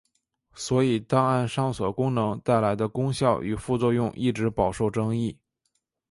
[0.55, 5.37] 所以档案上锁功能带来的功效与副作用一直饱受争议。